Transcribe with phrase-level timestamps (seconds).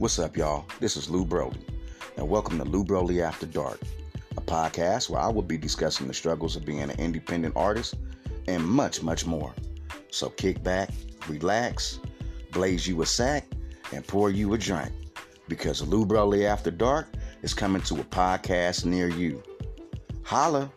[0.00, 0.64] What's up, y'all?
[0.80, 1.60] This is Lou Brody,
[2.16, 3.78] and welcome to Lou Brody After Dark,
[4.34, 7.96] a podcast where I will be discussing the struggles of being an independent artist
[8.48, 9.52] and much, much more.
[10.10, 10.88] So kick back,
[11.28, 12.00] relax,
[12.50, 13.46] blaze you a sack,
[13.92, 14.90] and pour you a drink,
[15.48, 17.06] because Lou Brody After Dark
[17.42, 19.42] is coming to a podcast near you.
[20.22, 20.72] Holla!